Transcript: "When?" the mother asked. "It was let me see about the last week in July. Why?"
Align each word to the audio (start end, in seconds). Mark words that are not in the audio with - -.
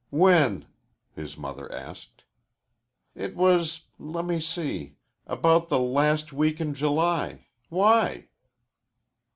"When?" 0.09 0.65
the 1.13 1.31
mother 1.37 1.71
asked. 1.71 2.23
"It 3.13 3.35
was 3.35 3.81
let 3.99 4.25
me 4.25 4.39
see 4.39 4.95
about 5.27 5.69
the 5.69 5.77
last 5.77 6.33
week 6.33 6.59
in 6.59 6.73
July. 6.73 7.45
Why?" 7.69 8.29